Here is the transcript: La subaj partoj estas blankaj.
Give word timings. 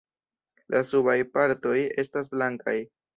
La 0.75 0.79
subaj 0.91 1.15
partoj 1.35 1.73
estas 2.05 2.33
blankaj. 2.33 2.75